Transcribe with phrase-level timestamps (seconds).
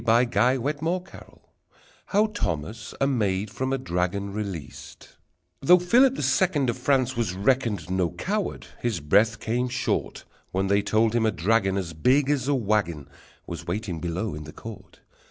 [0.07, 0.23] How
[2.33, 5.09] Thomas a Maid from a Dragon Released
[5.61, 10.65] Though Philip the Second Of France was reckoned No coward, his breath came short When
[10.65, 13.09] they told him a dragon As big as a wagon
[13.45, 15.01] Was waiting below in the court!